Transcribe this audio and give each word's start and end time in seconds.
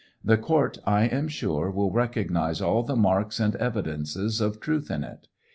The 0.23 0.35
court, 0.39 0.79
I 0.83 1.03
am 1.03 1.27
sure, 1.27 1.69
will 1.69 1.91
recognize 1.91 2.59
all 2.59 2.81
the 2.81 2.95
marks 2.95 3.39
and 3.39 3.55
evidences 3.57 4.41
of 4.41 4.59
truth 4.59 4.89
ia 4.89 5.01
it. 5.21 5.27